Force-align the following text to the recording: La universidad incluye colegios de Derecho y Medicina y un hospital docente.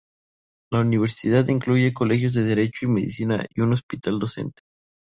La 0.73 0.79
universidad 0.79 1.47
incluye 1.49 1.93
colegios 1.93 2.33
de 2.33 2.43
Derecho 2.43 2.85
y 2.85 2.87
Medicina 2.89 3.45
y 3.53 3.61
un 3.61 3.73
hospital 3.73 4.17
docente. 4.17 4.63